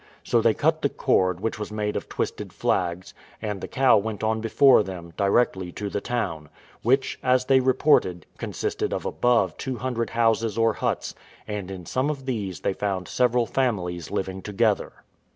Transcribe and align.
So 0.23 0.41
they 0.41 0.55
cut 0.55 0.81
the 0.81 0.89
cord, 0.89 1.41
which 1.41 1.59
was 1.59 1.71
made 1.71 1.95
of 1.95 2.09
twisted 2.09 2.51
flags, 2.51 3.13
and 3.39 3.61
the 3.61 3.67
cow 3.67 3.97
went 3.99 4.23
on 4.23 4.41
before 4.41 4.81
them, 4.81 5.13
directly 5.15 5.71
to 5.73 5.89
the 5.91 6.01
town; 6.01 6.49
which, 6.81 7.19
as 7.21 7.45
they 7.45 7.59
reported, 7.59 8.25
consisted 8.39 8.93
of 8.93 9.05
above 9.05 9.55
two 9.57 9.75
hundred 9.77 10.09
houses 10.09 10.57
or 10.57 10.73
huts, 10.73 11.13
and 11.47 11.69
in 11.69 11.85
some 11.85 12.09
of 12.09 12.25
these 12.25 12.61
they 12.61 12.73
found 12.73 13.07
several 13.07 13.45
families 13.45 14.09
living 14.09 14.41
together. 14.41 14.91